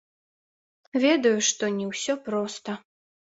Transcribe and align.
Ведаю, 1.03 1.35
што 1.49 1.69
не 1.77 1.85
ўсё 1.91 2.13
проста. 2.31 2.79